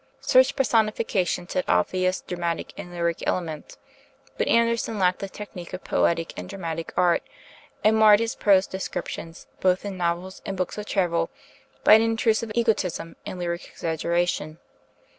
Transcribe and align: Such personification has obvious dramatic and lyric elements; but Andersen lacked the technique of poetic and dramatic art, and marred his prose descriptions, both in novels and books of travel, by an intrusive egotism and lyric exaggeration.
Such 0.19 0.55
personification 0.55 1.47
has 1.53 1.63
obvious 1.67 2.21
dramatic 2.21 2.73
and 2.75 2.89
lyric 2.91 3.21
elements; 3.27 3.77
but 4.35 4.47
Andersen 4.47 4.97
lacked 4.97 5.19
the 5.19 5.29
technique 5.29 5.73
of 5.73 5.83
poetic 5.83 6.33
and 6.35 6.49
dramatic 6.49 6.91
art, 6.97 7.21
and 7.83 7.95
marred 7.97 8.19
his 8.19 8.33
prose 8.33 8.65
descriptions, 8.65 9.45
both 9.59 9.85
in 9.85 9.97
novels 9.97 10.41
and 10.43 10.57
books 10.57 10.79
of 10.79 10.87
travel, 10.87 11.29
by 11.83 11.93
an 11.93 12.01
intrusive 12.01 12.51
egotism 12.55 13.15
and 13.27 13.37
lyric 13.37 13.69
exaggeration. 13.71 14.57